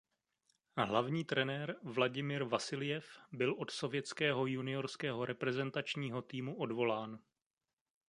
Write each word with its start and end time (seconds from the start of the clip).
Hlavní 0.85 1.25
trenér 1.25 1.75
Vladimir 1.83 2.43
Vasiljev 2.43 3.19
byl 3.31 3.53
od 3.53 3.71
sovětského 3.71 4.45
juniorského 4.47 5.25
reprezentačního 5.25 6.21
týmu 6.21 6.57
odvolán. 6.57 7.19